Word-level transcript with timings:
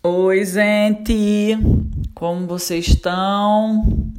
Oi, 0.00 0.44
gente! 0.44 1.58
Como 2.14 2.46
vocês 2.46 2.86
estão? 2.86 4.12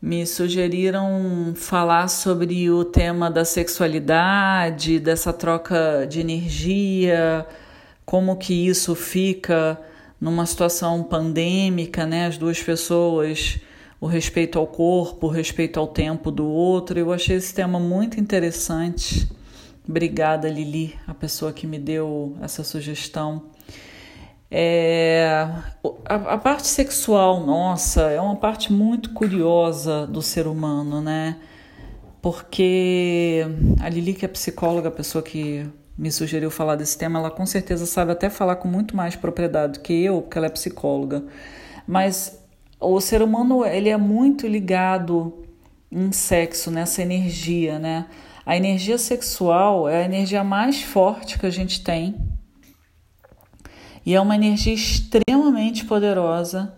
Me 0.00 0.24
sugeriram 0.24 1.54
falar 1.56 2.06
sobre 2.06 2.70
o 2.70 2.84
tema 2.84 3.28
da 3.28 3.44
sexualidade, 3.44 5.00
dessa 5.00 5.32
troca 5.32 6.06
de 6.08 6.20
energia, 6.20 7.44
como 8.04 8.36
que 8.36 8.68
isso 8.68 8.94
fica 8.94 9.76
numa 10.20 10.46
situação 10.46 11.02
pandêmica, 11.02 12.06
né? 12.06 12.26
As 12.26 12.38
duas 12.38 12.62
pessoas, 12.62 13.58
o 14.00 14.06
respeito 14.06 14.56
ao 14.56 14.68
corpo, 14.68 15.26
o 15.26 15.30
respeito 15.30 15.80
ao 15.80 15.88
tempo 15.88 16.30
do 16.30 16.46
outro. 16.46 16.96
Eu 16.96 17.12
achei 17.12 17.34
esse 17.34 17.52
tema 17.52 17.80
muito 17.80 18.20
interessante. 18.20 19.28
Obrigada, 19.86 20.48
Lili, 20.48 20.94
a 21.08 21.12
pessoa 21.12 21.52
que 21.52 21.66
me 21.66 21.80
deu 21.80 22.36
essa 22.40 22.62
sugestão. 22.62 23.42
É, 24.50 25.48
a, 26.04 26.14
a, 26.14 26.38
parte 26.38 26.68
sexual 26.68 27.44
nossa 27.44 28.02
é 28.02 28.20
uma 28.20 28.36
parte 28.36 28.72
muito 28.72 29.12
curiosa 29.12 30.06
do 30.06 30.22
ser 30.22 30.46
humano, 30.46 31.00
né? 31.00 31.36
Porque 32.22 33.44
a 33.80 33.88
Lili, 33.88 34.14
que 34.14 34.24
é 34.24 34.28
psicóloga, 34.28 34.88
a 34.88 34.92
pessoa 34.92 35.22
que 35.22 35.68
me 35.98 36.12
sugeriu 36.12 36.50
falar 36.50 36.76
desse 36.76 36.96
tema, 36.96 37.18
ela 37.18 37.30
com 37.30 37.46
certeza 37.46 37.86
sabe 37.86 38.12
até 38.12 38.30
falar 38.30 38.56
com 38.56 38.68
muito 38.68 38.96
mais 38.96 39.16
propriedade 39.16 39.74
do 39.74 39.80
que 39.80 39.92
eu, 39.92 40.22
porque 40.22 40.38
ela 40.38 40.46
é 40.46 40.50
psicóloga. 40.50 41.24
Mas 41.86 42.40
o 42.80 43.00
ser 43.00 43.22
humano 43.22 43.64
ele 43.64 43.88
é 43.88 43.96
muito 43.96 44.46
ligado 44.46 45.44
em 45.90 46.12
sexo, 46.12 46.70
nessa 46.70 47.02
energia, 47.02 47.78
né? 47.78 48.06
A 48.44 48.56
energia 48.56 48.98
sexual 48.98 49.88
é 49.88 50.02
a 50.02 50.04
energia 50.04 50.44
mais 50.44 50.82
forte 50.82 51.38
que 51.38 51.46
a 51.46 51.50
gente 51.50 51.82
tem 51.82 52.14
e 54.06 54.14
é 54.14 54.20
uma 54.20 54.36
energia 54.36 54.72
extremamente 54.72 55.84
poderosa 55.84 56.72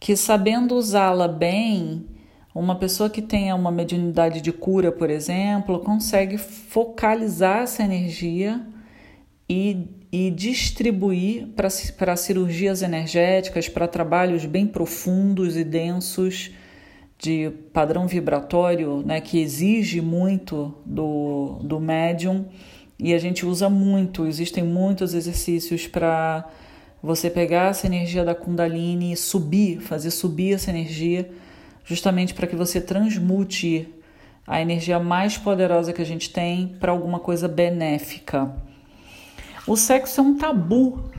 que, 0.00 0.16
sabendo 0.16 0.74
usá-la 0.74 1.28
bem, 1.28 2.04
uma 2.52 2.74
pessoa 2.74 3.08
que 3.08 3.22
tenha 3.22 3.54
uma 3.54 3.70
mediunidade 3.70 4.40
de 4.40 4.50
cura, 4.50 4.90
por 4.90 5.08
exemplo, 5.08 5.78
consegue 5.78 6.36
focalizar 6.36 7.62
essa 7.62 7.84
energia 7.84 8.60
e, 9.48 9.86
e 10.10 10.28
distribuir 10.32 11.46
para 11.96 12.16
cirurgias 12.16 12.82
energéticas, 12.82 13.68
para 13.68 13.86
trabalhos 13.86 14.44
bem 14.44 14.66
profundos 14.66 15.56
e 15.56 15.62
densos 15.62 16.50
de 17.16 17.52
padrão 17.72 18.08
vibratório, 18.08 19.04
né, 19.06 19.20
que 19.20 19.40
exige 19.40 20.00
muito 20.00 20.74
do, 20.84 21.60
do 21.62 21.78
médium 21.78 22.46
e 22.98 23.14
a 23.14 23.18
gente 23.18 23.46
usa 23.46 23.70
muito. 23.70 24.26
Existem 24.26 24.64
muitos 24.64 25.14
exercícios 25.14 25.86
para 25.86 26.48
você 27.02 27.28
pegar 27.28 27.70
essa 27.70 27.86
energia 27.86 28.24
da 28.24 28.34
Kundalini 28.34 29.12
e 29.12 29.16
subir, 29.16 29.80
fazer 29.80 30.10
subir 30.10 30.54
essa 30.54 30.70
energia, 30.70 31.28
justamente 31.84 32.32
para 32.32 32.46
que 32.46 32.54
você 32.54 32.80
transmute 32.80 33.88
a 34.46 34.60
energia 34.60 34.98
mais 35.00 35.36
poderosa 35.36 35.92
que 35.92 36.02
a 36.02 36.06
gente 36.06 36.30
tem 36.30 36.68
para 36.78 36.92
alguma 36.92 37.18
coisa 37.18 37.48
benéfica. 37.48 38.54
O 39.66 39.76
sexo 39.76 40.20
é 40.20 40.24
um 40.24 40.36
tabu 40.36 41.10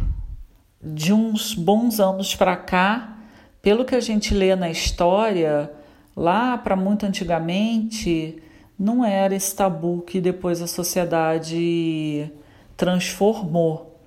de 0.81 1.13
uns 1.13 1.53
bons 1.53 1.99
anos 1.99 2.35
para 2.35 2.55
cá, 2.55 3.17
pelo 3.61 3.85
que 3.85 3.95
a 3.95 4.01
gente 4.01 4.33
lê 4.33 4.55
na 4.55 4.69
história, 4.69 5.71
lá 6.15 6.57
para 6.57 6.75
muito 6.75 7.05
antigamente, 7.05 8.41
não 8.77 9.03
era 9.03 9.35
esse 9.35 9.55
tabu 9.55 10.01
que 10.05 10.19
depois 10.19 10.61
a 10.61 10.67
sociedade 10.67 12.29
transformou, 12.75 13.97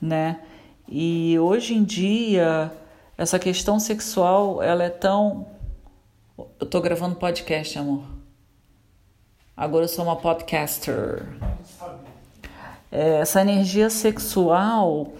né? 0.00 0.40
E 0.88 1.38
hoje 1.38 1.74
em 1.74 1.82
dia, 1.82 2.70
essa 3.16 3.38
questão 3.38 3.78
sexual, 3.78 4.62
ela 4.62 4.84
é 4.84 4.90
tão. 4.90 5.46
Eu 6.60 6.66
tô 6.66 6.80
gravando 6.80 7.16
podcast, 7.16 7.78
amor. 7.78 8.02
Agora 9.56 9.84
eu 9.84 9.88
sou 9.88 10.04
uma 10.04 10.16
podcaster. 10.16 11.22
É, 12.90 13.20
essa 13.20 13.40
energia 13.40 13.88
sexual, 13.88 15.12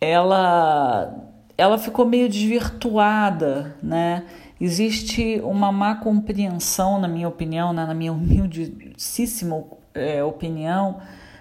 ela, 0.00 1.14
ela 1.56 1.78
ficou 1.78 2.04
meio 2.04 2.28
desvirtuada, 2.28 3.76
né? 3.82 4.26
Existe 4.60 5.40
uma 5.42 5.72
má 5.72 5.94
compreensão, 5.94 7.00
na 7.00 7.08
minha 7.08 7.28
opinião, 7.28 7.72
né? 7.72 7.86
na 7.86 7.94
minha 7.94 8.12
humildíssima 8.12 9.64
é, 9.94 10.22
opinião, 10.22 11.00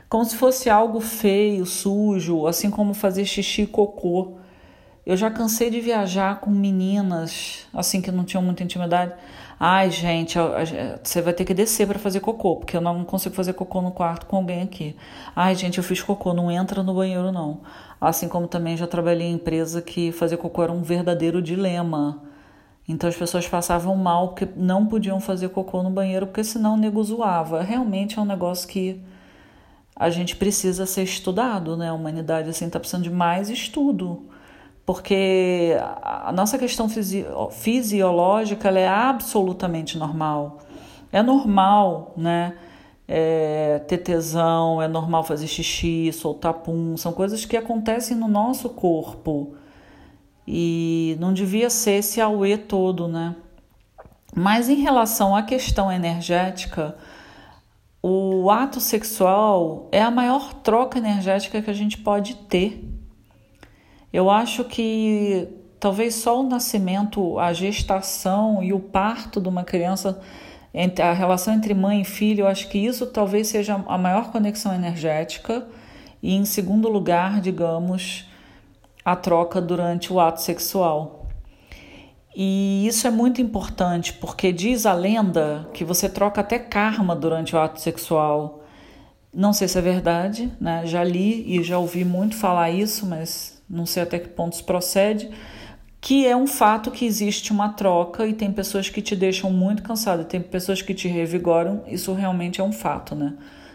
como 0.10 0.26
se 0.26 0.36
fosse 0.36 0.70
algo 0.70 1.00
feio, 1.00 1.66
sujo, 1.66 2.48
assim 2.48 2.72
como 2.72 2.96
fazer 2.96 3.26
xixi 3.26 3.62
e 3.62 3.68
cocô. 3.68 4.40
Eu 5.06 5.16
já 5.16 5.30
cansei 5.30 5.70
de 5.70 5.80
viajar 5.80 6.40
com 6.40 6.50
meninas 6.50 7.68
assim 7.74 8.02
que 8.02 8.12
não 8.12 8.24
tinham 8.24 8.44
muita 8.44 8.64
intimidade. 8.64 9.14
Ai, 9.60 9.92
gente, 9.92 10.38
você 11.04 11.22
vai 11.22 11.34
ter 11.34 11.46
que 11.46 11.54
descer 11.54 11.86
para 11.86 12.00
fazer 12.00 12.22
cocô, 12.22 12.58
porque 12.58 12.76
eu 12.76 12.82
não 12.82 13.04
consigo 13.04 13.36
fazer 13.36 13.54
cocô 13.54 13.82
no 13.82 13.92
quarto 13.92 14.26
com 14.26 14.38
alguém 14.38 14.64
aqui. 14.64 14.96
Ai, 15.36 15.54
gente, 15.54 15.78
eu 15.78 15.84
fiz 15.84 16.02
cocô, 16.02 16.34
não 16.34 16.50
entra 16.50 16.82
no 16.82 16.94
banheiro 16.94 17.32
não. 17.32 17.62
Assim 18.00 18.28
como 18.28 18.48
também 18.48 18.78
já 18.78 18.88
trabalhei 18.88 19.28
em 19.28 19.34
empresa 19.34 19.82
que 19.82 20.12
fazer 20.12 20.38
cocô 20.38 20.64
era 20.64 20.72
um 20.72 20.82
verdadeiro 20.82 21.42
dilema. 21.42 22.24
Então 22.88 23.10
as 23.10 23.16
pessoas 23.16 23.48
passavam 23.48 23.96
mal 23.96 24.30
porque 24.30 24.48
não 24.56 24.86
podiam 24.86 25.20
fazer 25.20 25.50
cocô 25.50 25.84
no 25.84 25.90
banheiro, 25.92 26.26
porque 26.28 26.44
senão 26.44 26.74
o 26.74 26.78
nego 26.78 27.04
zoava. 27.04 27.62
Realmente 27.62 28.18
é 28.18 28.22
um 28.22 28.26
negócio 28.26 28.68
que 28.68 29.02
a 30.00 30.10
gente 30.10 30.38
precisa 30.38 30.86
ser 30.86 31.04
estudado, 31.04 31.76
né? 31.76 31.90
A 31.90 31.94
humanidade 31.94 32.50
assim 32.50 32.68
está 32.68 32.80
precisando 32.80 33.04
de 33.04 33.12
mais 33.12 33.50
estudo, 33.50 34.30
porque 34.86 35.76
a 36.02 36.32
nossa 36.32 36.58
questão 36.58 36.88
fisi 36.88 37.26
fisiológica 37.52 38.70
é 38.70 38.88
absolutamente 38.88 39.98
normal. 39.98 40.60
É 41.12 41.22
normal, 41.22 42.14
né? 42.16 42.56
É, 43.08 43.80
ter 43.88 43.98
tesão, 43.98 44.82
é 44.82 44.88
normal 44.88 45.24
fazer 45.24 45.48
xixi, 45.48 46.14
soltar 46.14 46.54
pum, 46.54 46.96
são 46.96 47.12
coisas 47.12 47.44
que 47.44 47.58
acontecem 47.58 48.16
no 48.16 48.28
nosso 48.28 48.70
corpo 48.70 49.56
e 50.48 51.18
não 51.20 51.34
devia 51.34 51.72
ser 51.72 51.94
esse 51.94 52.22
auê 52.22 52.56
todo, 52.58 53.08
né? 53.08 53.36
Mas 54.34 54.70
em 54.70 54.76
relação 54.76 55.36
à 55.36 55.42
questão 55.42 55.92
energética, 55.92 56.96
o 58.02 58.50
ato 58.50 58.80
sexual 58.80 59.90
é 59.92 60.02
a 60.02 60.10
maior 60.10 60.54
troca 60.54 60.98
energética 60.98 61.62
que 61.62 61.70
a 61.70 61.74
gente 61.74 61.98
pode 61.98 62.36
ter. 62.36 62.84
Eu 64.12 64.30
acho 64.30 64.64
que 64.64 65.48
talvez 65.80 66.16
só 66.16 66.40
o 66.40 66.48
nascimento, 66.48 67.38
a 67.38 67.52
gestação 67.52 68.64
e 68.64 68.74
o 68.74 68.80
parto 68.80 69.42
de 69.42 69.50
uma 69.50 69.64
criança, 69.64 70.20
a 71.02 71.14
relação 71.14 71.54
entre 71.54 71.74
mãe 71.74 72.02
e 72.02 72.06
filho, 72.06 72.42
eu 72.42 72.48
acho 72.48 72.70
que 72.70 72.78
isso 72.78 73.06
talvez 73.08 73.48
seja 73.48 73.84
a 73.88 73.98
maior 73.98 74.32
conexão 74.32 74.74
energética. 74.74 75.68
E 76.22 76.36
em 76.36 76.46
segundo 76.46 76.90
lugar, 76.90 77.40
digamos, 77.42 78.30
a 79.04 79.16
troca 79.16 79.62
durante 79.62 80.12
o 80.12 80.20
ato 80.20 80.42
sexual. 80.42 81.19
E 82.36 82.86
isso 82.88 83.08
é 83.08 83.12
muito 83.12 83.42
importante 83.42 84.14
porque 84.14 84.52
diz 84.52 84.86
a 84.86 84.94
lenda 84.94 85.68
que 85.74 85.84
você 85.84 86.08
troca 86.08 86.42
até 86.42 86.60
karma 86.60 87.16
durante 87.16 87.56
o 87.56 87.60
ato 87.60 87.82
sexual. 87.82 88.64
Não 89.34 89.52
sei 89.54 89.68
se 89.68 89.78
é 89.78 89.82
verdade, 89.82 90.52
né? 90.60 90.86
Já 90.86 91.04
li 91.04 91.58
e 91.58 91.64
já 91.64 91.78
ouvi 91.78 92.06
muito 92.06 92.36
falar 92.36 92.70
isso, 92.70 93.06
mas 93.06 93.62
não 93.70 93.86
sei 93.86 94.04
até 94.04 94.20
que 94.20 94.30
ponto 94.30 94.54
isso 94.54 94.64
procede. 94.64 95.30
Que 96.02 96.26
é 96.26 96.36
um 96.36 96.48
fato 96.48 96.92
que 96.92 97.06
existe 97.06 97.52
uma 97.52 97.70
troca 97.70 98.26
e 98.26 98.34
tem 98.34 98.52
pessoas 98.52 98.90
que 98.90 99.02
te 99.02 99.16
deixam 99.16 99.52
muito 99.52 99.84
cansado, 99.84 100.24
tem 100.24 100.42
pessoas 100.42 100.82
que 100.82 100.94
te 100.94 101.08
revigoram. 101.08 101.84
Isso 101.88 102.14
realmente 102.14 102.62
é 102.62 102.64
um 102.64 102.72
fato, 102.72 103.16
né? 103.16 103.34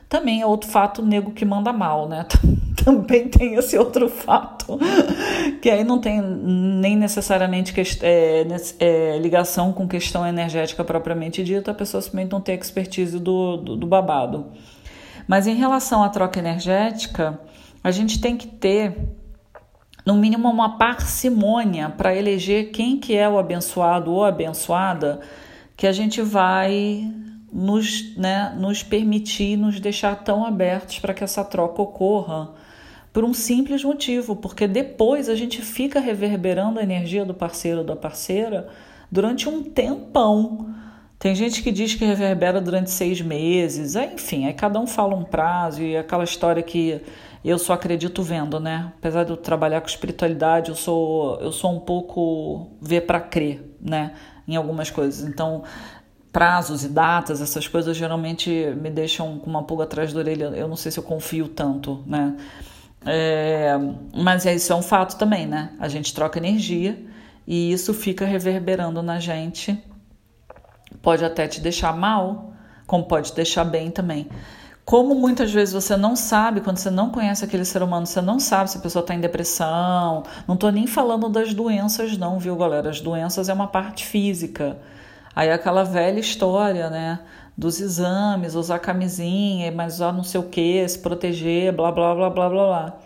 Também 0.09 0.43
é 0.43 0.47
outro 0.47 0.71
fato 0.71 1.03
nego 1.03 1.33
que 1.33 1.45
manda 1.45 1.73
mal, 1.73 2.09
né? 2.09 2.27
Também 2.85 3.29
tem 3.29 3.55
esse 3.55 3.79
outro 3.79 4.09
fato, 4.09 4.79
que 5.63 5.71
aí 5.71 5.83
não 5.85 5.99
tem 5.99 6.21
nem 6.21 6.97
necessariamente 6.97 7.73
é, 8.03 8.47
é, 8.79 9.19
ligação 9.19 9.73
com 9.73 9.89
questão 9.89 10.27
energética 10.27 10.85
propriamente 10.85 11.43
dita, 11.43 11.71
a 11.71 11.75
pessoa 11.75 12.03
simplesmente 12.03 12.33
não 12.33 12.43
tem 12.43 12.55
expertise 12.57 13.19
do, 13.19 13.57
do, 13.57 13.77
do 13.77 13.87
babado. 13.87 14.53
Mas 15.27 15.47
em 15.47 15.55
relação 15.55 16.03
à 16.03 16.11
troca 16.11 16.39
energética, 16.39 17.41
a 17.83 17.91
gente 17.91 18.21
tem 18.21 18.37
que 18.37 18.47
ter 18.47 18.95
no 20.05 20.15
mínimo 20.15 20.51
uma 20.51 20.77
parcimônia 20.77 21.89
para 21.89 22.15
eleger 22.15 22.71
quem 22.71 22.99
que 22.99 23.17
é 23.17 23.29
o 23.29 23.39
abençoado 23.39 24.13
ou 24.13 24.25
abençoada 24.25 25.21
que 25.77 25.87
a 25.87 25.93
gente 25.93 26.21
vai 26.21 27.11
nos, 27.55 28.17
né, 28.17 28.53
nos 28.59 28.83
permitir, 28.83 29.57
nos 29.57 29.79
deixar 29.79 30.17
tão 30.25 30.45
abertos 30.45 30.99
para 30.99 31.15
que 31.15 31.23
essa 31.23 31.45
troca 31.45 31.81
ocorra 31.81 32.53
por 33.13 33.23
um 33.23 33.33
simples 33.33 33.85
motivo, 33.85 34.35
porque 34.35 34.67
depois 34.67 35.29
a 35.29 35.37
gente 35.37 35.63
fica 35.63 36.01
reverberando 36.01 36.81
a 36.81 36.83
energia 36.83 37.25
do 37.25 37.33
parceiro 37.33 37.79
ou 37.79 37.85
da 37.85 37.95
parceira 37.95 38.67
durante 39.09 39.49
um 39.49 39.63
tempão. 39.63 40.75
Tem 41.17 41.33
gente 41.33 41.63
que 41.63 41.71
diz 41.71 41.95
que 41.95 42.05
reverbera 42.05 42.61
durante 42.61 42.91
seis 42.91 43.21
meses, 43.21 43.95
enfim, 43.95 44.47
aí 44.47 44.53
cada 44.53 44.81
um 44.81 44.87
fala 44.87 45.15
um 45.15 45.23
prazo 45.23 45.81
e 45.81 45.97
aquela 45.97 46.25
história 46.25 46.61
que 46.61 47.01
Eu 47.45 47.59
só 47.59 47.75
acredito 47.75 48.23
vendo, 48.23 48.59
né? 48.59 48.91
Apesar 48.99 49.23
de 49.23 49.31
eu 49.31 49.37
trabalhar 49.37 49.83
com 49.83 49.87
espiritualidade, 49.87 50.71
eu 50.71 50.75
sou, 50.75 51.39
eu 51.41 51.53
sou 51.53 51.77
um 51.77 51.81
pouco 51.81 52.71
ver 52.81 53.03
para 53.03 53.21
crer, 53.21 53.77
né? 53.79 54.15
Em 54.49 54.57
algumas 54.57 54.91
coisas. 54.91 55.29
Então, 55.29 55.63
prazos 56.35 56.83
e 56.83 56.89
datas, 56.89 57.41
essas 57.41 57.69
coisas 57.69 57.97
geralmente 57.97 58.51
me 58.77 58.91
deixam 58.91 59.39
com 59.39 59.49
uma 59.49 59.63
pulga 59.63 59.85
atrás 59.85 60.13
da 60.13 60.19
orelha. 60.19 60.47
Eu 60.47 60.67
não 60.67 60.75
sei 60.75 60.91
se 60.91 60.99
eu 60.99 61.05
confio 61.05 61.47
tanto, 61.47 62.03
né? 62.05 62.37
É, 63.07 63.73
mas 64.13 64.45
isso 64.45 64.73
é 64.73 64.77
um 64.77 64.83
fato 64.83 65.17
também, 65.17 65.47
né? 65.47 65.71
A 65.79 65.87
gente 65.87 66.13
troca 66.13 66.37
energia 66.41 66.99
e 67.47 67.71
isso 67.71 67.95
fica 67.95 68.27
reverberando 68.27 69.01
na 69.01 69.21
gente. 69.21 69.81
Pode 71.01 71.25
até 71.25 71.47
te 71.47 71.61
deixar 71.61 71.97
mal, 71.97 72.53
como 72.85 73.05
pode 73.05 73.31
te 73.31 73.37
deixar 73.37 73.65
bem 73.65 73.93
também. 73.93 74.29
Como 74.85 75.15
muitas 75.15 75.53
vezes 75.53 75.73
você 75.73 75.97
não 75.97 76.17
sabe, 76.17 76.61
quando 76.63 76.79
você 76.79 76.91
não 76.91 77.11
conhece 77.11 77.45
aquele 77.45 77.65
ser 77.65 77.81
humano, 77.81 78.07
você 78.07 78.21
não 78.21 78.41
sabe 78.41 78.73
se 78.73 78.79
a 78.79 78.81
pessoa 78.81 79.05
está 79.05 79.15
em 79.15 79.21
depressão. 79.21 80.25
Não 80.49 80.57
estou 80.57 80.73
nem 80.73 80.89
falando 80.89 81.29
das 81.29 81.55
doenças, 81.55 82.19
não, 82.19 82.41
viu, 82.41 82.57
galera? 82.57 82.91
As 82.91 83.01
doenças 83.01 83.49
é 83.49 83.55
uma 83.55 83.69
parte 83.69 84.05
física. 84.05 84.77
Aí 85.35 85.51
aquela 85.51 85.85
velha 85.85 86.21
história, 86.21 86.89
né? 86.89 87.21
Dos 87.57 87.81
exames, 87.81 88.55
usar 88.55 88.79
camisinha, 88.79 89.71
mas 89.73 89.95
usar 89.95 90.13
não 90.13 90.25
sei 90.25 90.41
o 90.41 90.45
que, 90.45 90.87
se 90.89 90.99
proteger, 90.99 91.73
blá, 91.73 91.91
blá, 91.91 92.15
blá, 92.15 92.31
blá, 92.31 92.49
blá, 92.49 92.67
blá. 92.67 92.99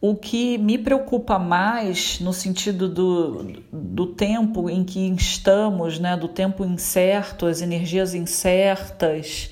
O 0.00 0.14
que 0.14 0.58
me 0.58 0.76
preocupa 0.76 1.38
mais 1.38 2.20
no 2.20 2.32
sentido 2.32 2.88
do, 2.88 3.54
do 3.72 4.06
tempo 4.06 4.68
em 4.68 4.84
que 4.84 5.00
estamos, 5.14 5.98
né, 5.98 6.14
do 6.14 6.28
tempo 6.28 6.62
incerto, 6.62 7.46
as 7.46 7.62
energias 7.62 8.12
incertas, 8.14 9.50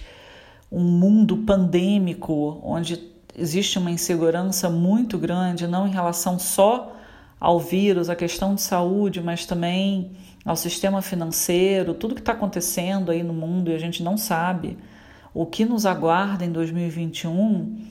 um 0.71 0.83
mundo 0.83 1.39
pandêmico 1.39 2.61
onde 2.63 3.13
existe 3.37 3.79
uma 3.79 3.91
insegurança 3.91 4.69
muito 4.69 5.17
grande, 5.17 5.67
não 5.67 5.87
em 5.87 5.91
relação 5.91 6.39
só 6.39 6.93
ao 7.43 7.59
vírus, 7.59 8.09
à 8.09 8.15
questão 8.15 8.55
de 8.55 8.61
saúde, 8.61 9.21
mas 9.21 9.45
também 9.45 10.13
ao 10.45 10.55
sistema 10.55 11.03
financeiro, 11.03 11.93
tudo 11.93 12.15
que 12.15 12.21
está 12.21 12.31
acontecendo 12.31 13.11
aí 13.11 13.25
no 13.25 13.33
mundo 13.33 13.69
e 13.69 13.75
a 13.75 13.79
gente 13.79 14.01
não 14.01 14.17
sabe 14.17 14.79
o 15.35 15.45
que 15.45 15.65
nos 15.65 15.85
aguarda 15.85 16.45
em 16.45 16.53
2021. 16.53 17.85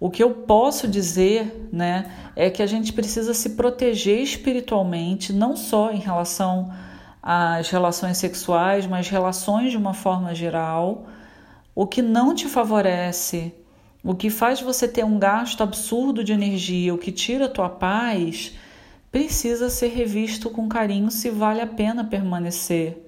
O 0.00 0.10
que 0.10 0.20
eu 0.20 0.30
posso 0.32 0.88
dizer, 0.88 1.68
né, 1.72 2.10
é 2.34 2.50
que 2.50 2.64
a 2.64 2.66
gente 2.66 2.92
precisa 2.92 3.32
se 3.32 3.50
proteger 3.50 4.18
espiritualmente, 4.18 5.32
não 5.32 5.56
só 5.56 5.92
em 5.92 6.00
relação 6.00 6.72
às 7.22 7.70
relações 7.70 8.16
sexuais, 8.16 8.88
mas 8.88 9.08
relações 9.08 9.70
de 9.70 9.76
uma 9.76 9.94
forma 9.94 10.34
geral 10.34 11.06
o 11.76 11.86
que 11.86 12.02
não 12.02 12.34
te 12.34 12.48
favorece, 12.48 13.54
o 14.02 14.16
que 14.16 14.30
faz 14.30 14.60
você 14.60 14.88
ter 14.88 15.04
um 15.04 15.16
gasto 15.16 15.62
absurdo 15.62 16.24
de 16.24 16.32
energia, 16.32 16.92
o 16.92 16.98
que 16.98 17.12
tira 17.12 17.44
a 17.44 17.48
tua 17.48 17.68
paz, 17.68 18.52
precisa 19.10 19.68
ser 19.68 19.88
revisto 19.88 20.50
com 20.50 20.68
carinho 20.68 21.10
se 21.10 21.30
vale 21.30 21.60
a 21.60 21.66
pena 21.66 22.04
permanecer. 22.04 23.06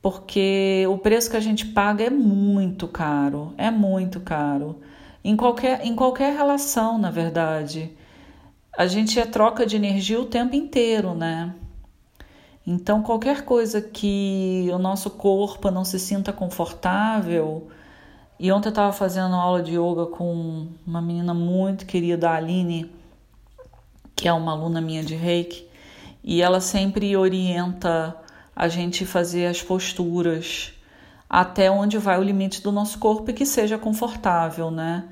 Porque 0.00 0.86
o 0.88 0.98
preço 0.98 1.30
que 1.30 1.36
a 1.36 1.40
gente 1.40 1.66
paga 1.66 2.04
é 2.04 2.10
muito 2.10 2.86
caro, 2.86 3.52
é 3.56 3.70
muito 3.70 4.20
caro. 4.20 4.80
Em 5.24 5.36
qualquer, 5.36 5.84
em 5.84 5.94
qualquer 5.94 6.34
relação, 6.34 6.98
na 6.98 7.10
verdade. 7.10 7.90
A 8.76 8.86
gente 8.86 9.18
é 9.18 9.26
troca 9.26 9.66
de 9.66 9.74
energia 9.76 10.20
o 10.20 10.26
tempo 10.26 10.54
inteiro, 10.54 11.14
né? 11.14 11.52
Então, 12.64 13.02
qualquer 13.02 13.44
coisa 13.44 13.80
que 13.80 14.68
o 14.72 14.78
nosso 14.78 15.10
corpo 15.10 15.70
não 15.70 15.84
se 15.84 15.98
sinta 15.98 16.32
confortável. 16.32 17.66
E 18.38 18.52
ontem 18.52 18.68
eu 18.68 18.70
estava 18.70 18.92
fazendo 18.92 19.34
aula 19.34 19.62
de 19.62 19.72
yoga 19.72 20.06
com 20.06 20.68
uma 20.86 21.02
menina 21.02 21.34
muito 21.34 21.86
querida, 21.86 22.30
a 22.30 22.36
Aline, 22.36 22.92
que 24.18 24.26
é 24.26 24.32
uma 24.32 24.50
aluna 24.50 24.80
minha 24.80 25.04
de 25.04 25.14
reiki, 25.14 25.64
e 26.24 26.42
ela 26.42 26.60
sempre 26.60 27.16
orienta 27.16 28.16
a 28.54 28.66
gente 28.66 29.06
fazer 29.06 29.46
as 29.46 29.62
posturas 29.62 30.72
até 31.30 31.70
onde 31.70 31.98
vai 31.98 32.18
o 32.18 32.22
limite 32.22 32.60
do 32.60 32.72
nosso 32.72 32.98
corpo 32.98 33.30
e 33.30 33.32
que 33.32 33.46
seja 33.46 33.78
confortável, 33.78 34.72
né? 34.72 35.04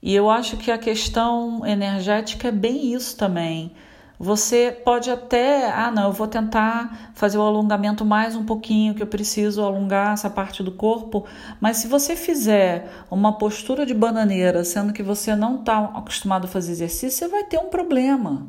E 0.00 0.14
eu 0.14 0.30
acho 0.30 0.56
que 0.56 0.70
a 0.70 0.78
questão 0.78 1.66
energética 1.66 2.48
é 2.48 2.52
bem 2.52 2.94
isso 2.94 3.14
também. 3.18 3.72
Você 4.18 4.74
pode 4.84 5.10
até, 5.10 5.70
ah, 5.70 5.90
não, 5.90 6.04
eu 6.04 6.12
vou 6.12 6.26
tentar 6.26 7.10
fazer 7.14 7.36
o 7.36 7.42
alongamento 7.42 8.02
mais 8.02 8.34
um 8.34 8.44
pouquinho, 8.46 8.94
que 8.94 9.02
eu 9.02 9.06
preciso 9.06 9.62
alongar 9.62 10.14
essa 10.14 10.30
parte 10.30 10.62
do 10.62 10.72
corpo, 10.72 11.26
mas 11.60 11.76
se 11.76 11.86
você 11.86 12.16
fizer 12.16 12.90
uma 13.10 13.36
postura 13.36 13.84
de 13.84 13.92
bananeira, 13.92 14.64
sendo 14.64 14.92
que 14.92 15.02
você 15.02 15.36
não 15.36 15.56
está 15.56 15.78
acostumado 15.94 16.46
a 16.46 16.48
fazer 16.48 16.72
exercício, 16.72 17.10
você 17.10 17.28
vai 17.28 17.44
ter 17.44 17.58
um 17.58 17.66
problema, 17.66 18.46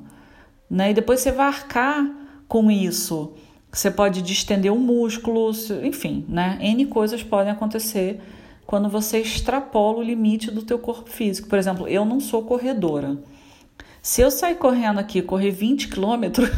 né? 0.70 0.92
E 0.92 0.94
depois 0.94 1.20
você 1.20 1.34
vai 1.34 1.48
arcar 1.48 2.10
com 2.48 2.72
isso. 2.72 3.34
Você 3.70 3.92
pode 3.92 4.22
distender 4.22 4.72
o 4.72 4.80
músculo, 4.80 5.52
enfim, 5.84 6.26
né? 6.30 6.58
N 6.62 6.86
coisas 6.86 7.22
podem 7.24 7.52
acontecer 7.52 8.22
quando 8.66 8.88
você 8.88 9.20
extrapola 9.20 10.00
o 10.00 10.04
limite 10.04 10.50
do 10.50 10.62
teu 10.62 10.80
corpo 10.80 11.10
físico. 11.10 11.50
Por 11.50 11.60
exemplo, 11.60 11.88
eu 11.90 12.06
não 12.06 12.22
sou 12.22 12.44
corredora. 12.44 13.18
Se 14.08 14.22
eu 14.22 14.32
sair 14.32 14.56
correndo 14.56 15.00
aqui, 15.00 15.22
correr 15.22 15.52
20 15.52 15.90
quilômetros, 15.90 16.50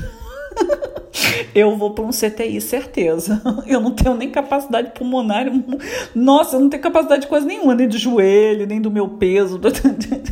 eu 1.55 1.75
vou 1.75 1.95
para 1.95 2.05
um 2.05 2.11
CTI, 2.11 2.61
certeza. 2.61 3.41
Eu 3.65 3.81
não 3.81 3.89
tenho 3.89 4.15
nem 4.15 4.29
capacidade 4.29 4.91
pulmonar. 4.91 5.47
Nossa, 6.13 6.57
eu 6.57 6.59
não 6.59 6.69
tenho 6.69 6.83
capacidade 6.83 7.23
de 7.23 7.27
coisa 7.27 7.47
nenhuma, 7.47 7.73
nem 7.73 7.87
de 7.87 7.97
joelho, 7.97 8.67
nem 8.67 8.79
do 8.79 8.91
meu 8.91 9.09
peso. 9.09 9.59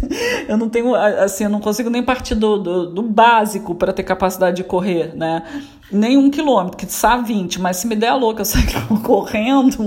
Eu 0.47 0.57
não 0.57 0.69
tenho, 0.69 0.95
assim, 0.95 1.43
eu 1.43 1.49
não 1.49 1.59
consigo 1.59 1.89
nem 1.89 2.01
partir 2.01 2.33
do, 2.33 2.57
do, 2.57 2.85
do 2.87 3.01
básico 3.01 3.75
para 3.75 3.91
ter 3.91 4.03
capacidade 4.03 4.57
de 4.57 4.63
correr, 4.63 5.13
né? 5.13 5.43
Nem 5.91 6.17
um 6.17 6.29
quilômetro, 6.29 6.77
que 6.77 6.85
sabe 6.85 7.33
20, 7.33 7.59
mas 7.59 7.77
se 7.77 7.87
me 7.87 7.95
der 7.95 8.09
a 8.09 8.15
louca 8.15 8.41
eu 8.41 8.45
sair 8.45 8.65
correndo, 9.03 9.77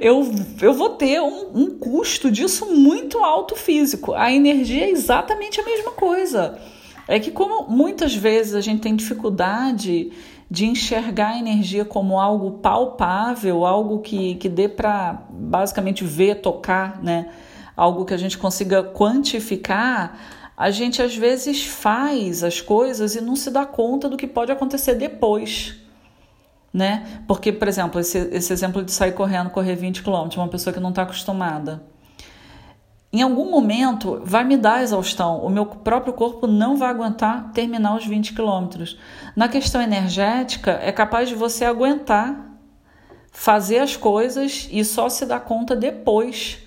eu, 0.00 0.30
eu 0.60 0.74
vou 0.74 0.90
ter 0.90 1.20
um, 1.20 1.50
um 1.54 1.78
custo 1.78 2.30
disso 2.30 2.66
muito 2.66 3.18
alto 3.18 3.56
físico. 3.56 4.12
A 4.12 4.30
energia 4.30 4.84
é 4.84 4.90
exatamente 4.90 5.60
a 5.60 5.64
mesma 5.64 5.92
coisa. 5.92 6.58
É 7.08 7.18
que, 7.18 7.30
como 7.30 7.70
muitas 7.70 8.14
vezes 8.14 8.54
a 8.54 8.60
gente 8.60 8.80
tem 8.80 8.94
dificuldade 8.94 10.12
de 10.50 10.66
enxergar 10.66 11.30
a 11.30 11.38
energia 11.38 11.84
como 11.84 12.20
algo 12.20 12.58
palpável, 12.58 13.64
algo 13.64 14.00
que, 14.00 14.34
que 14.36 14.48
dê 14.48 14.68
para 14.68 15.22
basicamente 15.30 16.04
ver, 16.04 16.36
tocar, 16.36 17.02
né? 17.02 17.28
Algo 17.76 18.04
que 18.04 18.14
a 18.14 18.16
gente 18.16 18.38
consiga 18.38 18.82
quantificar, 18.82 20.18
a 20.56 20.70
gente 20.70 21.02
às 21.02 21.16
vezes 21.16 21.66
faz 21.66 22.44
as 22.44 22.60
coisas 22.60 23.14
e 23.16 23.20
não 23.20 23.36
se 23.36 23.50
dá 23.50 23.66
conta 23.66 24.08
do 24.08 24.16
que 24.16 24.26
pode 24.26 24.52
acontecer 24.52 24.94
depois. 24.94 25.76
Né? 26.72 27.22
Porque, 27.26 27.52
por 27.52 27.68
exemplo, 27.68 28.00
esse, 28.00 28.18
esse 28.32 28.52
exemplo 28.52 28.82
de 28.82 28.90
sair 28.90 29.12
correndo, 29.12 29.50
correr 29.50 29.76
20 29.76 30.02
km, 30.02 30.28
uma 30.36 30.48
pessoa 30.48 30.72
que 30.72 30.80
não 30.80 30.90
está 30.90 31.02
acostumada 31.02 31.82
em 33.14 33.22
algum 33.22 33.48
momento 33.48 34.20
vai 34.24 34.42
me 34.42 34.56
dar 34.56 34.82
exaustão, 34.82 35.38
o 35.38 35.48
meu 35.48 35.64
próprio 35.64 36.12
corpo 36.12 36.48
não 36.48 36.76
vai 36.76 36.88
aguentar 36.90 37.52
terminar 37.52 37.94
os 37.94 38.04
20 38.04 38.34
quilômetros. 38.34 38.98
Na 39.36 39.46
questão 39.46 39.80
energética, 39.80 40.80
é 40.82 40.90
capaz 40.90 41.28
de 41.28 41.36
você 41.36 41.64
aguentar 41.64 42.36
fazer 43.30 43.78
as 43.78 43.96
coisas 43.96 44.68
e 44.68 44.84
só 44.84 45.08
se 45.08 45.24
dar 45.26 45.38
conta 45.38 45.76
depois 45.76 46.58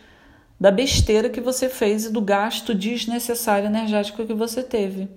da 0.59 0.71
besteira 0.71 1.29
que 1.29 1.41
você 1.41 1.69
fez 1.69 2.05
e 2.05 2.11
do 2.11 2.21
gasto 2.21 2.73
desnecessário 2.73 3.67
energético 3.67 4.25
que 4.25 4.33
você 4.33 4.63
teve. 4.63 5.07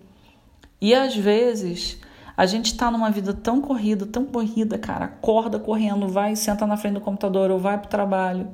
E 0.80 0.94
às 0.94 1.16
vezes 1.16 1.98
a 2.36 2.46
gente 2.46 2.66
está 2.72 2.90
numa 2.90 3.10
vida 3.10 3.34
tão 3.34 3.60
corrida, 3.60 4.06
tão 4.06 4.24
corrida, 4.24 4.78
cara, 4.78 5.06
acorda 5.06 5.58
correndo, 5.58 6.08
vai, 6.08 6.36
senta 6.36 6.66
na 6.66 6.76
frente 6.76 6.94
do 6.94 7.00
computador 7.00 7.50
ou 7.50 7.58
vai 7.58 7.78
para 7.78 7.86
o 7.86 7.90
trabalho 7.90 8.48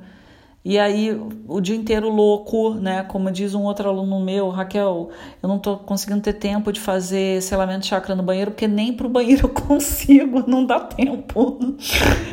e 0.69 0.77
aí 0.77 1.17
o 1.47 1.61
dia 1.61 1.77
inteiro 1.77 2.09
louco, 2.09 2.73
né? 2.73 3.01
Como 3.03 3.31
diz 3.31 3.55
um 3.55 3.63
outro 3.63 3.87
aluno 3.87 4.19
meu, 4.19 4.49
Raquel, 4.49 5.09
eu 5.41 5.47
não 5.47 5.57
tô 5.57 5.77
conseguindo 5.77 6.19
ter 6.19 6.33
tempo 6.33 6.73
de 6.73 6.79
fazer 6.81 7.41
selamento 7.41 7.83
de 7.83 7.87
chakra 7.87 8.13
no 8.13 8.21
banheiro, 8.21 8.51
porque 8.51 8.67
nem 8.67 8.91
pro 8.91 9.07
banheiro 9.07 9.45
eu 9.47 9.49
consigo, 9.49 10.43
não 10.45 10.65
dá 10.65 10.81
tempo. 10.81 11.57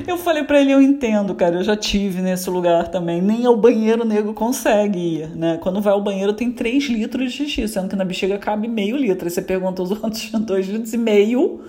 Eu 0.05 0.19
falei 0.19 0.43
para 0.43 0.61
ele, 0.61 0.73
eu 0.73 0.83
entendo, 0.83 1.33
cara, 1.37 1.59
eu 1.59 1.63
já 1.63 1.77
tive 1.77 2.21
nesse 2.21 2.51
lugar 2.51 2.89
também. 2.89 3.23
Nem 3.23 3.47
ao 3.47 3.57
banheiro 3.57 4.05
nego 4.05 4.35
consegue 4.35 4.99
ir, 4.99 5.29
né? 5.37 5.57
Quando 5.63 5.81
vai 5.81 5.93
ao 5.93 6.03
banheiro 6.03 6.33
tem 6.33 6.51
3 6.51 6.87
litros 6.87 7.31
de 7.31 7.39
xixi, 7.39 7.69
sendo 7.69 7.89
que 7.89 7.95
na 7.95 8.05
bexiga 8.05 8.37
cabe 8.37 8.67
meio 8.67 8.97
litro. 8.97 9.27
Aí 9.27 9.31
você 9.31 9.43
pergunta 9.43 9.81
os 9.81 9.93
outros 10.03 10.29
2 10.33 10.67
litros 10.67 10.93
e 10.93 10.99
meio 10.99 11.61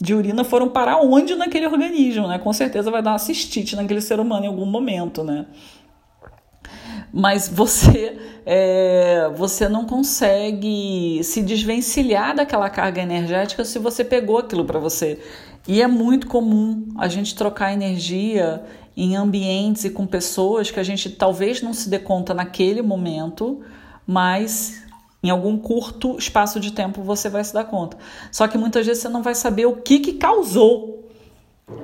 de 0.00 0.14
urina 0.14 0.44
foram 0.44 0.68
para 0.68 0.96
onde 0.96 1.34
naquele 1.34 1.66
organismo, 1.66 2.28
né? 2.28 2.38
Com 2.38 2.52
certeza 2.52 2.90
vai 2.90 3.02
dar 3.02 3.12
uma 3.12 3.18
cistite 3.18 3.74
naquele 3.74 4.00
ser 4.00 4.20
humano 4.20 4.44
em 4.44 4.48
algum 4.48 4.64
momento, 4.64 5.24
né? 5.24 5.46
Mas 7.12 7.48
você 7.48 8.18
é, 8.44 9.30
você 9.36 9.68
não 9.68 9.84
consegue 9.84 11.20
se 11.22 11.42
desvencilhar 11.42 12.34
daquela 12.34 12.70
carga 12.70 13.02
energética 13.02 13.64
se 13.64 13.78
você 13.78 14.04
pegou 14.04 14.38
aquilo 14.38 14.64
para 14.64 14.78
você. 14.78 15.18
E 15.66 15.82
é 15.82 15.86
muito 15.86 16.26
comum 16.26 16.88
a 16.96 17.08
gente 17.08 17.34
trocar 17.34 17.72
energia 17.72 18.62
em 18.96 19.14
ambientes 19.14 19.84
e 19.84 19.90
com 19.90 20.06
pessoas 20.06 20.70
que 20.70 20.80
a 20.80 20.82
gente 20.82 21.10
talvez 21.10 21.62
não 21.62 21.72
se 21.72 21.88
dê 21.88 21.98
conta 21.98 22.34
naquele 22.34 22.82
momento, 22.82 23.60
mas 24.06 24.82
em 25.22 25.30
algum 25.30 25.58
curto 25.58 26.16
espaço 26.16 26.58
de 26.58 26.72
tempo 26.72 27.02
você 27.02 27.28
vai 27.28 27.44
se 27.44 27.52
dar 27.52 27.64
conta. 27.64 27.96
Só 28.32 28.48
que 28.48 28.56
muitas 28.56 28.86
vezes 28.86 29.02
você 29.02 29.08
não 29.08 29.22
vai 29.22 29.34
saber 29.34 29.66
o 29.66 29.76
que, 29.76 30.00
que 30.00 30.14
causou. 30.14 31.07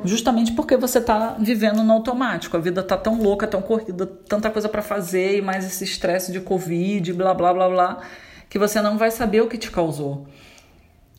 Justamente 0.04 0.52
porque 0.52 0.76
você 0.76 0.98
está 0.98 1.36
vivendo 1.38 1.82
no 1.82 1.92
automático. 1.92 2.56
A 2.56 2.60
vida 2.60 2.80
está 2.80 2.96
tão 2.96 3.20
louca, 3.20 3.46
tão 3.46 3.60
corrida, 3.60 4.06
tanta 4.06 4.50
coisa 4.50 4.68
para 4.68 4.80
fazer 4.80 5.38
e 5.38 5.42
mais 5.42 5.64
esse 5.64 5.84
estresse 5.84 6.32
de 6.32 6.40
Covid, 6.40 7.12
blá 7.12 7.34
blá 7.34 7.52
blá 7.52 7.68
blá, 7.68 8.00
que 8.48 8.58
você 8.58 8.80
não 8.80 8.96
vai 8.96 9.10
saber 9.10 9.42
o 9.42 9.46
que 9.46 9.58
te 9.58 9.70
causou. 9.70 10.26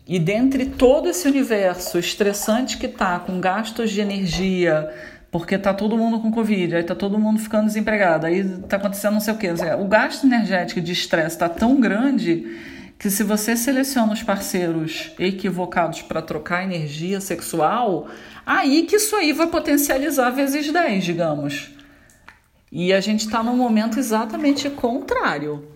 E 0.08 0.20
dentre 0.20 0.66
todo 0.66 1.10
esse 1.10 1.28
universo 1.28 1.98
estressante 1.98 2.78
que 2.78 2.88
tá, 2.88 3.20
com 3.20 3.40
gastos 3.40 3.92
de 3.92 4.02
energia, 4.02 4.92
porque 5.32 5.58
tá 5.58 5.74
todo 5.74 5.98
mundo 5.98 6.20
com 6.20 6.32
Covid, 6.32 6.76
aí 6.76 6.84
tá 6.84 6.96
todo 6.96 7.20
mundo 7.20 7.40
ficando 7.40 7.66
desempregado, 7.66 8.26
aí 8.26 8.44
tá 8.70 8.78
acontecendo 8.78 9.14
não 9.14 9.20
sei 9.20 9.34
o 9.34 9.38
quê. 9.38 9.50
O 9.80 9.86
gasto 9.86 10.26
energético 10.26 10.80
de 10.80 10.92
estresse 10.92 11.38
tá 11.38 11.50
tão 11.50 11.80
grande 11.80 12.46
que 12.98 13.10
se 13.10 13.24
você 13.24 13.56
seleciona 13.58 14.14
os 14.14 14.24
parceiros 14.24 15.12
equivocados 15.20 16.02
para 16.02 16.22
trocar 16.22 16.64
energia 16.64 17.20
sexual, 17.20 18.08
aí 18.46 18.84
que 18.84 18.96
isso 18.96 19.16
aí 19.16 19.34
vai 19.34 19.48
potencializar 19.48 20.32
vezes 20.32 20.72
10, 20.72 21.04
digamos. 21.04 21.72
E 22.72 22.94
a 22.94 23.00
gente 23.00 23.26
está 23.26 23.44
num 23.44 23.56
momento 23.56 24.00
exatamente 24.00 24.70
contrário. 24.70 25.68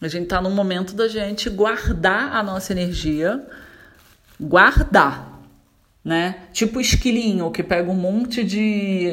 A 0.00 0.08
gente 0.08 0.24
está 0.24 0.40
num 0.40 0.50
momento 0.50 0.94
da 0.94 1.08
gente 1.08 1.50
guardar 1.50 2.34
a 2.34 2.42
nossa 2.42 2.72
energia 2.72 3.46
guardar, 4.40 5.42
né? 6.02 6.46
Tipo 6.52 6.80
esquilinho 6.80 7.50
que 7.50 7.62
pega 7.62 7.90
um 7.90 7.94
monte 7.94 8.42
de 8.42 9.10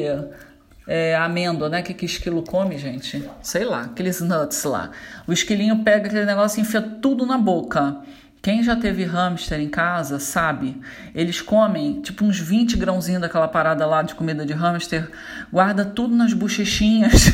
é, 0.88 1.14
amêndoa, 1.14 1.68
né? 1.68 1.82
Que 1.82 1.94
que 1.94 2.06
esquilo 2.06 2.42
come, 2.42 2.76
gente? 2.78 3.22
Sei 3.42 3.64
lá, 3.64 3.82
aqueles 3.82 4.20
nuts 4.20 4.64
lá. 4.64 4.90
O 5.26 5.32
esquilinho 5.32 5.84
pega 5.84 6.08
aquele 6.08 6.24
negócio 6.24 6.58
e 6.58 6.62
enfia 6.62 6.82
tudo 6.82 7.24
na 7.24 7.38
boca. 7.38 7.98
Quem 8.42 8.62
já 8.62 8.74
teve 8.74 9.04
hamster 9.04 9.60
em 9.60 9.68
casa 9.68 10.18
sabe, 10.18 10.80
eles 11.14 11.40
comem 11.40 12.00
tipo 12.00 12.24
uns 12.24 12.38
20 12.38 12.76
grãozinhos 12.76 13.20
daquela 13.20 13.48
parada 13.48 13.84
lá 13.84 14.00
de 14.00 14.14
comida 14.14 14.46
de 14.46 14.52
hamster, 14.52 15.10
guarda 15.52 15.84
tudo 15.84 16.14
nas 16.14 16.32
bochechinhas 16.32 17.32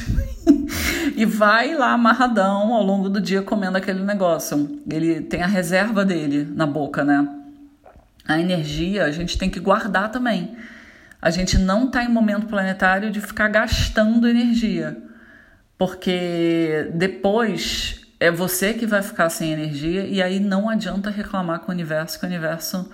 e 1.14 1.24
vai 1.24 1.74
lá 1.74 1.92
amarradão 1.92 2.72
ao 2.72 2.82
longo 2.82 3.08
do 3.10 3.20
dia 3.20 3.42
comendo 3.42 3.76
aquele 3.76 4.02
negócio. 4.02 4.80
Ele 4.90 5.20
tem 5.20 5.42
a 5.42 5.46
reserva 5.46 6.04
dele 6.04 6.50
na 6.54 6.66
boca, 6.66 7.04
né? 7.04 7.28
a 8.26 8.40
energia 8.40 9.04
a 9.04 9.10
gente 9.10 9.36
tem 9.36 9.50
que 9.50 9.60
guardar 9.60 10.10
também. 10.10 10.56
A 11.24 11.30
gente 11.30 11.56
não 11.56 11.86
está 11.86 12.04
em 12.04 12.08
momento 12.10 12.46
planetário 12.48 13.10
de 13.10 13.18
ficar 13.18 13.48
gastando 13.48 14.28
energia, 14.28 14.94
porque 15.78 16.90
depois 16.92 18.02
é 18.20 18.30
você 18.30 18.74
que 18.74 18.84
vai 18.84 19.00
ficar 19.00 19.30
sem 19.30 19.50
energia 19.50 20.04
e 20.04 20.20
aí 20.20 20.38
não 20.38 20.68
adianta 20.68 21.08
reclamar 21.08 21.60
com 21.60 21.72
o 21.72 21.74
universo 21.74 22.20
que 22.20 22.26
o 22.26 22.28
universo 22.28 22.90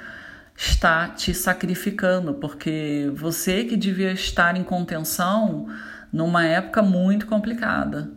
está 0.57 1.09
te 1.09 1.35
sacrificando, 1.35 2.35
porque 2.35 3.11
você 3.17 3.65
que 3.65 3.77
devia 3.77 4.13
estar 4.13 4.57
em 4.57 4.63
contenção 4.63 5.67
numa 6.13 6.47
época 6.47 6.83
muito 6.83 7.27
complicada. 7.27 8.13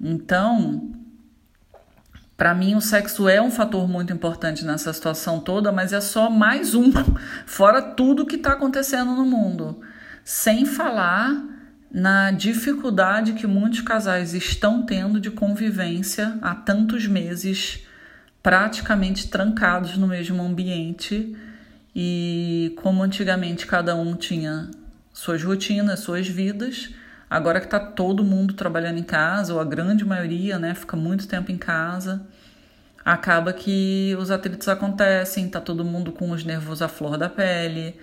Então, 0.00 0.90
para 2.36 2.54
mim, 2.54 2.74
o 2.74 2.80
sexo 2.80 3.28
é 3.28 3.40
um 3.40 3.50
fator 3.50 3.88
muito 3.88 4.12
importante 4.12 4.64
nessa 4.64 4.92
situação 4.92 5.38
toda, 5.38 5.70
mas 5.70 5.92
é 5.92 6.00
só 6.00 6.28
mais 6.28 6.74
um, 6.74 6.90
fora 7.46 7.80
tudo 7.80 8.26
que 8.26 8.36
está 8.36 8.52
acontecendo 8.52 9.12
no 9.14 9.24
mundo. 9.24 9.80
Sem 10.24 10.66
falar 10.66 11.30
na 11.92 12.32
dificuldade 12.32 13.34
que 13.34 13.46
muitos 13.46 13.82
casais 13.82 14.34
estão 14.34 14.82
tendo 14.82 15.20
de 15.20 15.30
convivência 15.30 16.36
há 16.42 16.56
tantos 16.56 17.06
meses, 17.06 17.86
praticamente 18.42 19.28
trancados 19.28 19.96
no 19.96 20.08
mesmo 20.08 20.42
ambiente. 20.42 21.36
E 21.94 22.74
como 22.82 23.04
antigamente 23.04 23.64
cada 23.64 23.94
um 23.94 24.16
tinha 24.16 24.68
suas 25.12 25.44
rotinas, 25.44 26.00
suas 26.00 26.26
vidas 26.26 26.92
Agora 27.28 27.60
que 27.60 27.66
está 27.66 27.80
todo 27.80 28.22
mundo 28.22 28.54
trabalhando 28.54 28.98
em 28.98 29.02
casa, 29.02 29.54
ou 29.54 29.60
a 29.60 29.64
grande 29.64 30.04
maioria, 30.04 30.58
né, 30.58 30.74
fica 30.74 30.96
muito 30.96 31.26
tempo 31.26 31.50
em 31.50 31.56
casa, 31.56 32.26
acaba 33.04 33.52
que 33.52 34.16
os 34.18 34.30
atritos 34.30 34.68
acontecem, 34.68 35.48
tá 35.48 35.60
todo 35.60 35.84
mundo 35.84 36.12
com 36.12 36.30
os 36.30 36.44
nervos 36.44 36.80
à 36.80 36.88
flor 36.88 37.18
da 37.18 37.28
pele, 37.28 37.94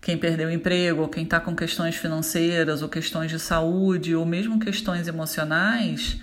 quem 0.00 0.16
perdeu 0.16 0.48
o 0.48 0.52
emprego, 0.52 1.02
ou 1.02 1.08
quem 1.08 1.24
está 1.24 1.40
com 1.40 1.54
questões 1.54 1.96
financeiras, 1.96 2.82
ou 2.82 2.88
questões 2.88 3.30
de 3.30 3.38
saúde, 3.38 4.14
ou 4.14 4.24
mesmo 4.24 4.58
questões 4.58 5.08
emocionais, 5.08 6.20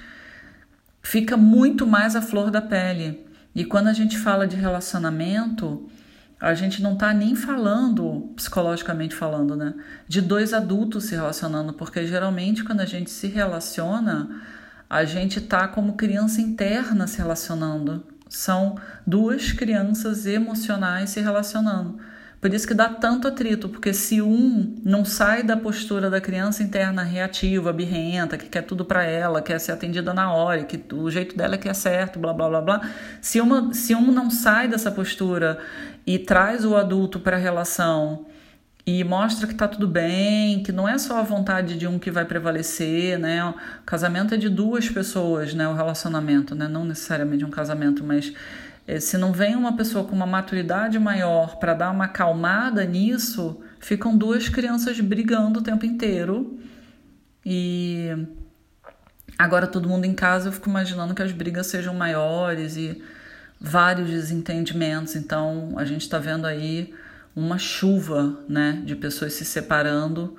fica 1.01 1.35
muito 1.35 1.85
mais 1.85 2.15
à 2.15 2.21
flor 2.21 2.49
da 2.49 2.61
pele. 2.61 3.25
E 3.53 3.65
quando 3.65 3.87
a 3.87 3.93
gente 3.93 4.17
fala 4.17 4.47
de 4.47 4.55
relacionamento, 4.55 5.87
a 6.39 6.53
gente 6.53 6.81
não 6.81 6.93
está 6.93 7.13
nem 7.13 7.35
falando, 7.35 8.31
psicologicamente 8.35 9.15
falando, 9.15 9.55
né, 9.55 9.73
de 10.07 10.21
dois 10.21 10.53
adultos 10.53 11.05
se 11.05 11.15
relacionando, 11.15 11.73
porque 11.73 12.05
geralmente 12.05 12.63
quando 12.63 12.81
a 12.81 12.85
gente 12.85 13.09
se 13.09 13.27
relaciona, 13.27 14.41
a 14.89 15.05
gente 15.05 15.39
está 15.39 15.67
como 15.67 15.93
criança 15.93 16.41
interna 16.41 17.07
se 17.07 17.17
relacionando. 17.17 18.03
São 18.29 18.75
duas 19.05 19.51
crianças 19.51 20.25
emocionais 20.25 21.11
se 21.11 21.21
relacionando. 21.21 21.99
Por 22.43 22.53
isso 22.53 22.67
que 22.67 22.73
dá 22.73 22.89
tanto 22.89 23.25
atrito, 23.25 23.69
porque 23.69 23.93
se 23.93 24.21
um 24.21 24.75
não 24.83 25.05
sai 25.05 25.43
da 25.43 25.55
postura 25.55 26.09
da 26.09 26.19
criança 26.19 26.61
interna 26.61 27.01
reativa, 27.01 27.71
birrenta, 27.71 28.37
que 28.37 28.49
quer 28.49 28.63
tudo 28.63 28.83
para 28.83 29.05
ela, 29.05 29.41
quer 29.41 29.57
ser 29.59 29.71
atendida 29.71 30.13
na 30.13 30.33
hora, 30.33 30.61
que 30.65 30.77
o 30.93 31.09
jeito 31.09 31.37
dela 31.37 31.55
é 31.55 31.57
que 31.57 31.69
é 31.69 31.73
certo, 31.73 32.19
blá 32.19 32.33
blá 32.33 32.49
blá 32.49 32.61
blá. 32.61 32.89
Se, 33.21 33.39
uma, 33.39 33.73
se 33.73 33.95
um 33.95 34.11
não 34.11 34.29
sai 34.29 34.67
dessa 34.67 34.91
postura 34.91 35.57
e 36.05 36.19
traz 36.19 36.65
o 36.65 36.75
adulto 36.75 37.19
para 37.19 37.37
a 37.37 37.39
relação 37.39 38.25
e 38.85 39.01
mostra 39.03 39.47
que 39.47 39.55
tá 39.55 39.65
tudo 39.65 39.87
bem, 39.87 40.61
que 40.61 40.71
não 40.71 40.87
é 40.87 40.97
só 40.97 41.19
a 41.19 41.23
vontade 41.23 41.77
de 41.77 41.87
um 41.87 41.97
que 41.97 42.11
vai 42.11 42.25
prevalecer, 42.25 43.17
né? 43.17 43.45
O 43.45 43.55
casamento 43.85 44.33
é 44.33 44.37
de 44.37 44.49
duas 44.49 44.89
pessoas, 44.89 45.53
né? 45.53 45.65
O 45.69 45.73
relacionamento, 45.73 46.53
né? 46.53 46.67
Não 46.67 46.83
necessariamente 46.83 47.45
um 47.45 47.49
casamento, 47.49 48.03
mas 48.03 48.33
eh, 48.85 48.99
se 48.99 49.17
não 49.17 49.31
vem 49.31 49.55
uma 49.55 49.77
pessoa 49.77 50.03
com 50.03 50.13
uma 50.13 50.25
maturidade 50.25 50.99
maior 50.99 51.55
para 51.59 51.73
dar 51.73 51.91
uma 51.91 52.05
acalmada 52.05 52.83
nisso, 52.83 53.61
ficam 53.79 54.17
duas 54.17 54.49
crianças 54.49 54.99
brigando 54.99 55.59
o 55.59 55.63
tempo 55.63 55.85
inteiro. 55.85 56.59
E 57.45 58.09
agora 59.37 59.65
todo 59.65 59.87
mundo 59.87 60.03
em 60.03 60.13
casa, 60.13 60.49
eu 60.49 60.51
fico 60.51 60.69
imaginando 60.69 61.15
que 61.15 61.21
as 61.21 61.31
brigas 61.31 61.67
sejam 61.67 61.93
maiores 61.93 62.75
e 62.75 63.01
vários 63.63 64.09
desentendimentos. 64.09 65.15
Então, 65.15 65.73
a 65.77 65.85
gente 65.85 66.01
está 66.01 66.19
vendo 66.19 66.45
aí 66.45 66.93
uma 67.33 67.57
chuva, 67.57 68.37
né, 68.47 68.83
de 68.85 68.93
pessoas 68.93 69.33
se 69.33 69.45
separando 69.45 70.35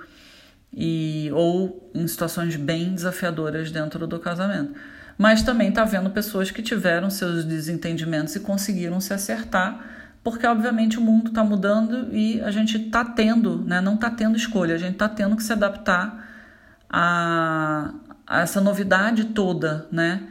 e 0.70 1.30
ou 1.32 1.90
em 1.94 2.06
situações 2.06 2.54
bem 2.54 2.94
desafiadoras 2.94 3.70
dentro 3.70 4.06
do 4.06 4.20
casamento. 4.20 4.74
Mas 5.16 5.42
também 5.42 5.70
está 5.70 5.84
vendo 5.84 6.10
pessoas 6.10 6.50
que 6.50 6.62
tiveram 6.62 7.08
seus 7.08 7.44
desentendimentos 7.44 8.36
e 8.36 8.40
conseguiram 8.40 9.00
se 9.00 9.14
acertar, 9.14 9.80
porque 10.22 10.46
obviamente 10.46 10.98
o 10.98 11.00
mundo 11.00 11.28
está 11.28 11.42
mudando 11.42 12.14
e 12.14 12.40
a 12.42 12.50
gente 12.50 12.76
está 12.76 13.04
tendo, 13.04 13.64
né, 13.64 13.80
não 13.80 13.94
está 13.94 14.10
tendo 14.10 14.36
escolha, 14.36 14.74
a 14.74 14.78
gente 14.78 14.94
está 14.94 15.08
tendo 15.08 15.34
que 15.34 15.42
se 15.42 15.52
adaptar 15.52 16.28
a, 16.90 17.94
a 18.26 18.40
essa 18.42 18.60
novidade 18.60 19.24
toda, 19.26 19.86
né? 19.90 20.24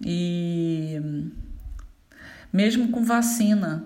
E 0.00 1.00
mesmo 2.52 2.88
com 2.90 3.04
vacina. 3.04 3.84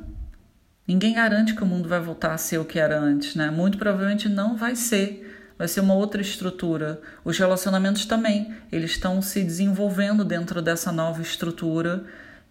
Ninguém 0.87 1.14
garante 1.14 1.54
que 1.54 1.62
o 1.62 1.66
mundo 1.66 1.88
vai 1.88 2.00
voltar 2.00 2.35
a 2.35 2.38
ser 2.38 2.59
o 2.59 2.64
que 2.64 2.78
era 2.78 2.99
antes, 2.99 3.35
né? 3.35 3.50
Muito 3.50 3.78
provavelmente 3.78 4.28
não 4.28 4.57
vai 4.57 4.75
ser. 4.75 5.28
Vai 5.57 5.69
ser 5.69 5.81
uma 5.81 5.95
outra 5.95 6.21
estrutura. 6.21 7.00
Os 7.25 7.38
relacionamentos 7.38 8.04
também, 8.04 8.52
eles 8.71 8.92
estão 8.92 9.23
se 9.23 9.45
desenvolvendo 9.45 10.25
dentro 10.25 10.61
dessa 10.61 10.90
nova 10.90 11.23
estrutura 11.23 12.04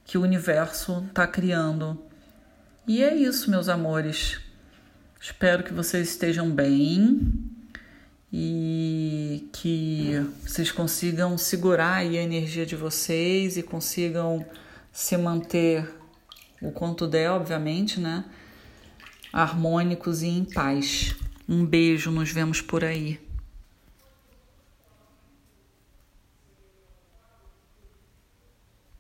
que 0.06 0.18
o 0.18 0.22
universo 0.22 1.04
está 1.10 1.28
criando. 1.28 2.02
E 2.88 3.04
é 3.04 3.14
isso, 3.14 3.52
meus 3.52 3.70
amores. 3.70 4.40
Espero 5.20 5.64
que 5.64 5.74
vocês 5.74 6.10
estejam 6.10 6.50
bem 6.50 7.20
e 8.34 9.50
que 9.52 10.26
vocês 10.46 10.72
consigam 10.72 11.38
segurar 11.38 11.96
a 11.96 12.06
energia 12.06 12.66
de 12.66 12.76
vocês 12.76 13.58
e 13.58 13.62
consigam 13.62 14.46
se 14.92 15.18
manter 15.18 16.01
o 16.62 16.72
quanto 16.72 17.08
der, 17.08 17.32
obviamente, 17.32 18.00
né? 18.00 18.26
Harmônicos 19.34 20.22
e 20.22 20.28
em 20.28 20.46
paz. 20.46 21.16
Um 21.48 21.66
beijo, 21.66 22.12
nos 22.12 22.32
vemos 22.32 22.62
por 22.62 22.84
aí. 22.84 23.20